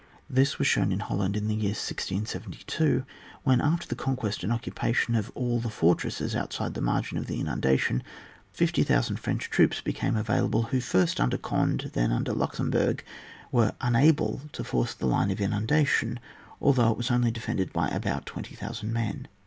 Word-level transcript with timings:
This 0.27 0.57
was 0.57 0.65
shown 0.67 0.91
in 0.91 0.99
Holland 1.01 1.37
in 1.37 1.47
the 1.47 1.53
year 1.53 1.73
1672, 1.75 3.05
when, 3.43 3.61
after 3.61 3.85
the 3.87 3.93
conquest 3.93 4.43
and 4.43 4.51
occupation 4.51 5.13
of 5.13 5.31
all 5.35 5.59
the 5.59 5.69
fortresses 5.69 6.35
outside 6.35 6.73
the 6.73 6.81
maxgin 6.81 7.19
of 7.19 7.27
the 7.27 7.39
inundation, 7.39 8.01
50,000 8.51 9.17
French 9.17 9.51
troops 9.51 9.79
became 9.79 10.15
available, 10.15 10.63
who,— 10.63 10.79
first 10.81 11.21
under 11.21 11.37
Cond^ 11.37 11.83
and 11.83 11.91
then 11.91 12.11
under 12.11 12.33
Luxemburg,— 12.33 13.03
were 13.51 13.73
unable 13.79 14.41
to 14.53 14.63
force 14.63 14.95
the 14.95 15.05
line 15.05 15.29
of 15.29 15.37
inimda 15.37 15.85
tion, 15.85 16.19
although 16.59 16.89
it 16.89 16.97
was 16.97 17.11
only 17.11 17.29
defended 17.29 17.71
by 17.71 17.87
about 17.89 18.25
20,000 18.25 18.91
men. 18.91 19.27